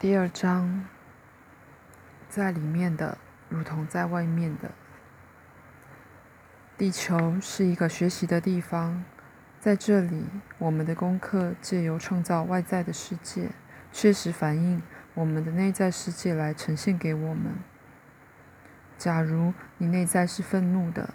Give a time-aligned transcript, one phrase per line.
[0.00, 0.86] 第二章，
[2.30, 3.18] 在里面的
[3.50, 4.70] 如同在外面的。
[6.78, 9.04] 地球是一个学习的地方，
[9.60, 10.24] 在这里，
[10.56, 13.50] 我们的功课借由创造外在的世界，
[13.92, 14.82] 确实反映
[15.12, 17.56] 我们的内在世界来呈现给我们。
[18.96, 21.12] 假如你内在是愤怒的，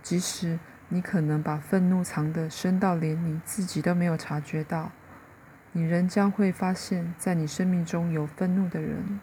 [0.00, 0.60] 即使
[0.90, 4.92] 你可能把愤怒藏得深到连你自己都没有察觉到。
[5.72, 9.20] 你仍将会发现，在你生命中有愤怒的人，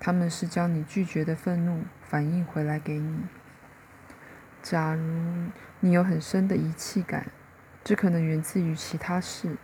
[0.00, 3.20] 他们是将你拒绝的愤怒反映回来给你。
[4.62, 7.26] 假如你有很深的遗弃感，
[7.84, 9.56] 这可能源自于其他事，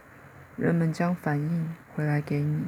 [0.57, 2.67] 人们将反应回来给你。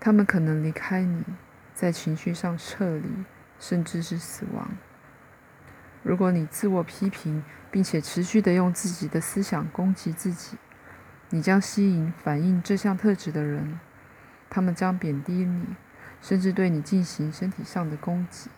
[0.00, 1.24] 他们可能离开你，
[1.72, 3.24] 在情绪上撤离，
[3.60, 4.72] 甚至是死亡。
[6.02, 10.58] 如果你自我批评，并且持续的用自己的思想攻击自己。
[11.30, 13.80] 你将吸引反映这项特质的人，
[14.48, 15.74] 他们将贬低你，
[16.20, 18.50] 甚至对你进行身体上的攻击。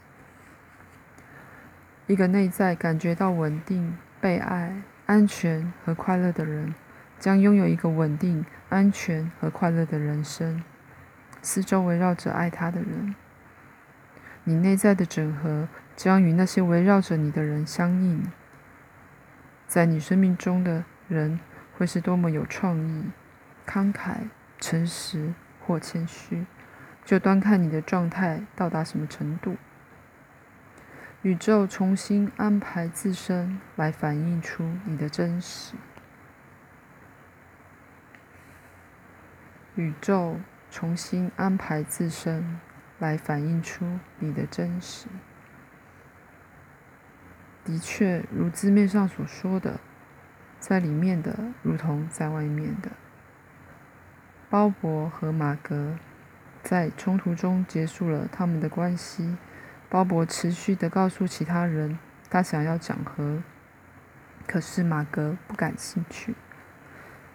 [2.07, 6.75] 一个内在感觉到稳定、被爱、安全和快乐的人，
[7.19, 10.62] 将拥有一个稳定、安全和快乐的人生，
[11.41, 13.15] 四周围绕着爱他的人。
[14.45, 18.31] 你内在的整合将与那些围绕着你的人相应，
[19.67, 21.41] 在你生命中的人。
[21.77, 23.11] 会是多么有创意、
[23.67, 26.47] 慷慨、诚实或谦虚，
[27.05, 29.57] 就端看你的状态到达什么程度。
[31.23, 35.75] 宇宙重新安排自身来反映出你的真实。
[39.75, 40.41] 宇宙
[40.71, 42.59] 重新安排自身
[42.99, 45.09] 来反映出你的真实。
[47.65, 49.81] 的确，如字面上所说的。
[50.69, 52.91] 在里面的，如同在外面的。
[54.50, 55.97] 鲍勃和马格
[56.61, 59.37] 在冲突中结束了他们的关系。
[59.89, 63.44] 鲍勃持续的告诉其他人，他想要讲和，
[64.49, 66.34] 可是马格不感兴趣。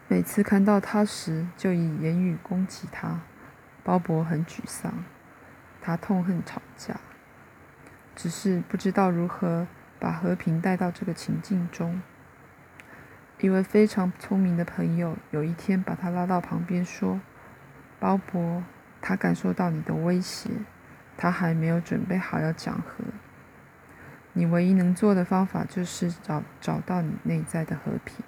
[0.09, 3.21] 每次看到他时，就以言语攻击他。
[3.81, 5.05] 鲍勃很沮丧，
[5.81, 6.99] 他痛恨吵架，
[8.13, 9.65] 只是不知道如何
[10.01, 12.01] 把和平带到这个情境中。
[13.41, 17.19] 一位非常聪明的朋友有一天把他拉到旁边说
[17.99, 18.61] ：“鲍勃，
[19.01, 20.51] 他感受到你的威胁，
[21.17, 23.03] 他还没有准备好要讲和。
[24.33, 28.23] 你唯一能做的方法就是找找到你内在的和平。”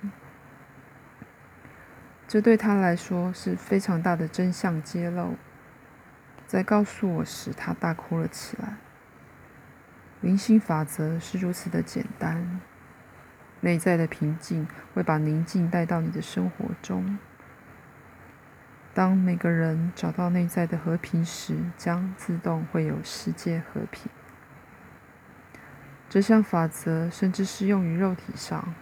[2.28, 5.36] 这对他来说是非常大的真相揭露。
[6.48, 8.78] 在告诉我时，他大哭了起来。
[10.22, 12.60] 灵性法则是如此的简单。
[13.64, 17.18] 内在的平静会把宁静带到你的生活中。
[18.94, 24.12] 当每个人找到内在的和平时，将自动会有世界和平。
[26.10, 28.76] 这项法则甚至适用于肉体上。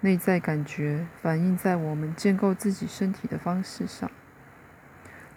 [0.00, 4.10] 内在感觉反映在我们建构自己身体的方式上。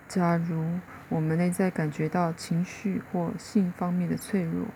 [0.07, 0.79] 假如
[1.09, 4.67] 我们内在感觉到情绪或性方面的脆弱，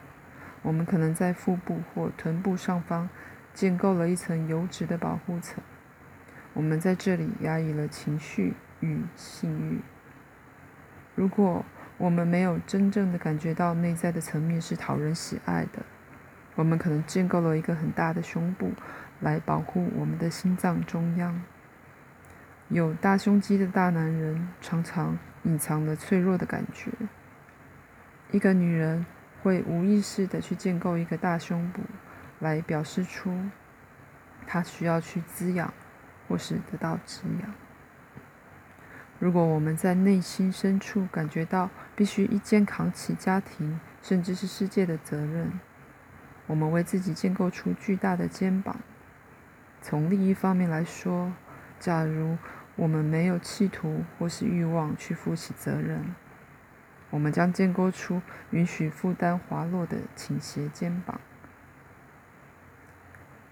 [0.64, 3.10] 我们可能在腹部或臀部上方。
[3.54, 5.64] 建构了一层油脂的保护层，
[6.54, 9.80] 我们在这里压抑了情绪与性欲。
[11.16, 11.66] 如果
[11.98, 15.84] 我们没有真正的感觉到内在的层面是讨人喜爱的，
[16.56, 18.72] 我们可能建构了一个很大的胸部
[19.20, 21.42] 来保护我们的心脏中央。
[22.70, 26.92] 有大胸肌的大男人常常隐藏了脆弱的感觉。
[28.32, 29.06] 一个女人
[29.42, 31.82] 会无意识的去建构一个大胸部。
[32.40, 33.50] 来表示出
[34.48, 35.74] 他需要去滋养，
[36.28, 37.54] 或是得到滋养。
[39.20, 45.60] 如果我们在内心深处感觉到必须一肩扛起家庭，甚至是世界的责任，
[46.48, 48.78] 我们为自己建构出巨大的肩膀。
[49.82, 51.34] 从另一方面来说，
[51.80, 52.38] 假如
[52.78, 56.16] 我们没有企图或是欲望去负起责任，
[57.10, 58.22] 我们将建构出
[58.52, 61.20] 允许负担滑落的倾斜肩膀。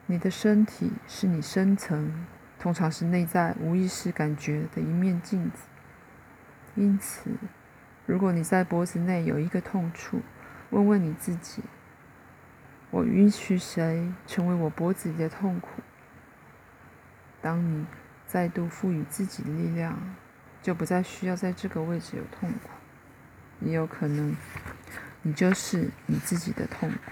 [0.09, 2.25] 你的身体是你深层，
[2.57, 5.67] 通常是内在无意识感觉的一面镜子。
[6.75, 7.29] 因此，
[8.05, 10.21] 如果你在脖子内有一个痛处，
[10.69, 11.61] 问问你自己：
[12.89, 15.81] 我允许谁成为我脖子里的痛苦？
[17.41, 17.85] 当你
[18.25, 20.15] 再度赋予自己的力量，
[20.61, 22.69] 就不再需要在这个位置有痛苦。
[23.59, 24.35] 也有可能，
[25.21, 27.11] 你就是你自己的痛苦。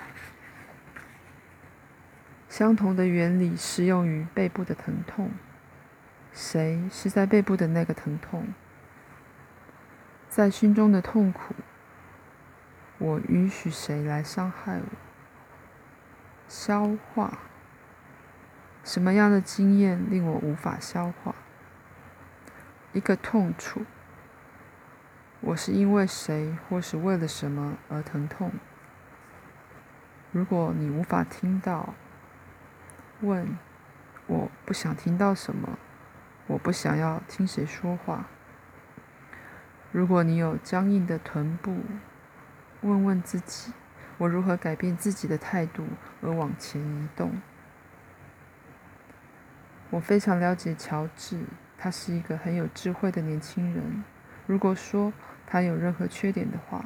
[2.57, 5.30] 相同的原理适用于背部的疼痛。
[6.31, 8.48] 谁是在背部的那个疼痛？
[10.30, 11.54] 在心中的痛苦，
[12.98, 14.86] 我允许谁来伤害我？
[16.48, 17.40] 消化。
[18.86, 21.36] 什么样的经验令我无法消化？
[22.94, 23.81] 一个痛楚。
[25.42, 28.54] 我是因为谁或是为了什么而疼痛？
[30.31, 31.94] 如果你无法听到，
[33.21, 33.57] 问：
[34.27, 35.77] 我不想听到什么？
[36.47, 38.25] 我不想要听谁说话。
[39.91, 41.81] 如果你有僵硬的臀部，
[42.81, 43.73] 问问自己：
[44.17, 45.85] 我如何改变自己的态度
[46.21, 47.41] 而往前移动？
[49.89, 51.39] 我非常了解乔治，
[51.77, 54.03] 他是一个很有智慧的年轻人。
[54.45, 55.13] 如果说
[55.47, 56.83] 他有任何缺点的话，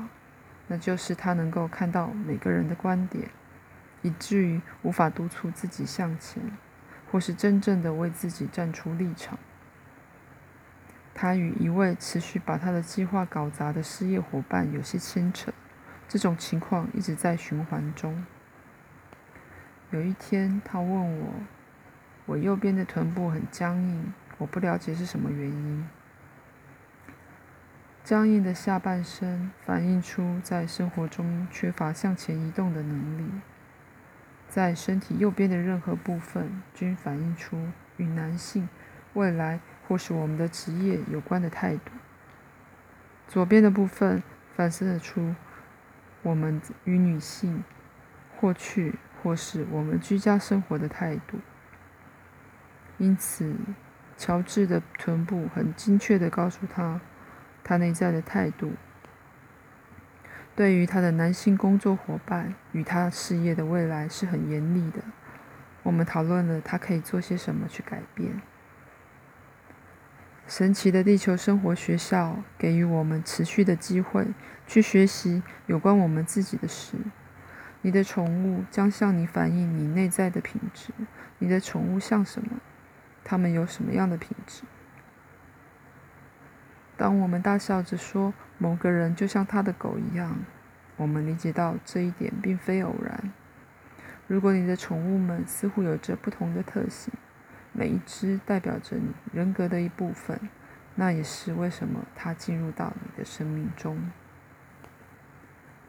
[0.67, 3.29] 那就是他能够看到每个人的观点，
[4.01, 6.41] 以至于无法督促自己向前，
[7.11, 9.37] 或是真正的为自己站出立场。
[11.13, 15.51] 他与一位持续把他的计划搞砸的失业伙伴有些牵扯，
[16.07, 18.25] 这种情况一直在循环中。
[19.91, 21.33] 有一天，他问我。
[22.25, 25.89] 我右边的臀部很僵硬，我不了解是什么原因。
[28.03, 33.31] 僵硬的下半身反映出在生活中缺乏向前移动的能力，
[34.49, 37.67] 在身体右边的任何部分均反映出
[37.97, 38.67] 与男性、
[39.13, 41.91] 未来或是我们的职业有关的态度。
[43.27, 44.23] 左边的部分
[44.55, 45.35] 反射出
[46.23, 47.63] 我们与女性
[48.35, 51.37] 或去或是我们居家生活的态度。
[52.97, 53.55] 因此，
[54.17, 56.99] 乔治的臀部很精确地告诉他，
[57.63, 58.73] 他内在的态度。
[60.59, 65.00] 对于他的男性工作伙伴与他事业的未来是很严厉的。
[65.83, 68.41] 我们讨论了他可以做些什么去改变。
[70.45, 74.27] 神奇的地球生活学校给予我们持续的机会
[74.67, 76.97] 去学习有关我们自己的事。
[77.81, 80.91] 你的宠物将向你反映你内在的品质。
[81.38, 82.59] 你的宠物像什么？
[83.23, 84.63] 它们有什么样的品质？
[86.97, 90.38] 当我们大笑着说某个人就像他的狗一样，
[90.97, 93.31] 我们理解到这一点并非偶然。
[94.27, 97.13] 如果你的宠物们似乎有着不同的特性，
[97.71, 100.38] 每一只代表着你人格的一部分，
[100.95, 104.11] 那也是为什么它进入到你的生命中。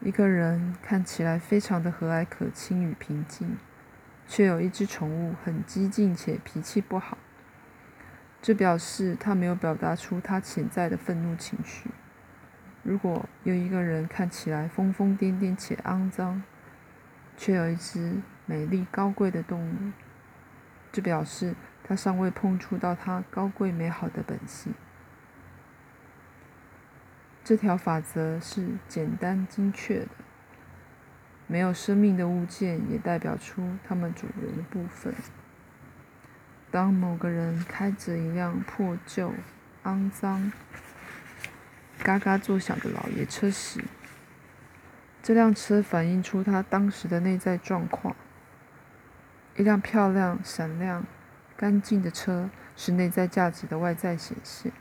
[0.00, 3.58] 一个人看起来非常的和蔼可亲与平静，
[4.28, 7.18] 却有一只宠物很激进且脾气不好。
[8.40, 11.90] 这表示他没有表达出他潜在的愤怒情绪。
[12.82, 16.42] 如果有一个人看起来疯疯癫癫且肮脏，
[17.36, 19.92] 却有一只美丽高贵的动物，
[20.90, 21.54] 这表示
[21.84, 24.74] 他尚未碰触到他高贵美好的本性。
[27.44, 30.08] 这条法则是简单精确的。
[31.46, 35.12] 没有生命的物件也代表出它们主人的部分。
[36.70, 39.32] 当某个人开着一辆破旧、
[39.82, 40.52] 肮脏、
[42.02, 43.84] 嘎嘎作响的老爷车时，
[45.22, 48.16] 这辆车反映出他当时的内在状况。
[49.56, 51.04] 一辆漂亮、闪亮、
[51.56, 54.72] 干净的车是内在价值的外在显现。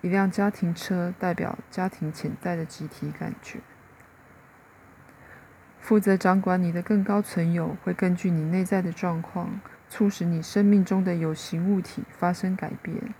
[0.00, 3.60] 一辆家庭车代表家庭潜在的集体感觉。
[5.80, 9.60] 负责掌管你的更高存有会根据你内在的状况。
[9.86, 13.14] 促使你生命中的有形物体发生改变。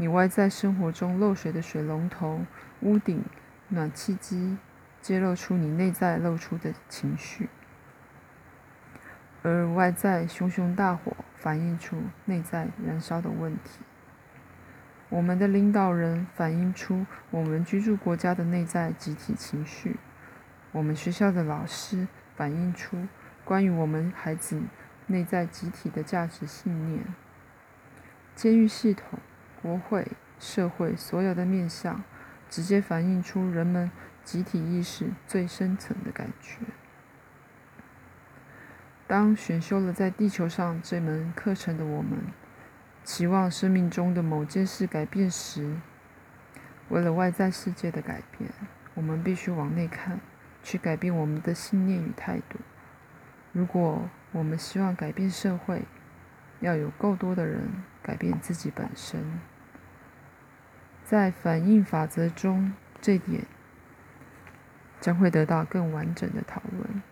[0.00, 2.46] 你外在生活中漏水的水龙头、
[2.80, 3.22] 屋顶、
[3.68, 4.56] 暖气机，
[5.02, 7.48] 揭露出你内在露出的情绪；
[9.42, 13.82] 而外在熊熊大火反映出内在燃烧的问题。
[15.10, 19.98] 我们的领导人反映出我们居住国家的内在集体情绪。
[20.72, 23.06] 我们学校的老师反映出
[23.44, 24.62] 关于我们孩子。
[25.08, 27.04] 内在集体的价值信念，
[28.36, 29.18] 监狱系统、
[29.62, 32.02] 国会、社会所有的面向，
[32.48, 33.90] 直接反映出人们
[34.24, 36.58] 集体意识最深层的感觉。
[39.06, 42.20] 当选修了在地球上这门课程的我们，
[43.02, 45.76] 期望生命中的某件事改变时，
[46.88, 48.50] 为了外在世界的改变，
[48.94, 50.20] 我们必须往内看，
[50.62, 52.60] 去改变我们的信念与态度。
[53.52, 55.82] 如果我们希望改变社会，
[56.60, 57.68] 要有够多的人
[58.02, 59.40] 改变自己本身。
[61.10, 63.44] 在反应法则中，这点
[65.00, 67.02] 将会得到更完整的讨论。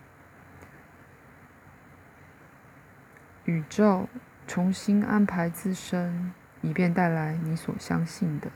[3.43, 4.07] 宇宙
[4.47, 8.49] 重新安排自身，以便带来你所相信的。